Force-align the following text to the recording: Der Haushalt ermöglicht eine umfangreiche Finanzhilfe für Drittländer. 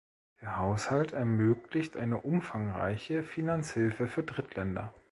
Der 0.41 0.57
Haushalt 0.57 1.13
ermöglicht 1.13 1.95
eine 1.95 2.17
umfangreiche 2.21 3.21
Finanzhilfe 3.21 4.07
für 4.07 4.23
Drittländer. 4.23 4.95